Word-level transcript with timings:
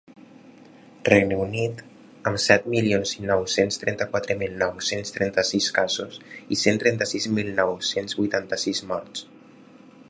Regne 1.09 1.35
Unit, 1.41 1.83
amb 2.31 2.39
set 2.45 2.65
milions 2.75 3.11
nou-cents 3.25 3.77
trenta-quatre 3.83 4.39
mil 4.41 4.57
nou-cents 4.63 5.15
trenta-sis 5.19 5.69
casos 5.77 6.19
i 6.57 6.59
cent 6.65 6.83
trenta-sis 6.87 7.31
mil 7.39 7.55
nou-cents 7.63 8.21
vuitanta-sis 8.23 8.85
morts. 8.95 9.29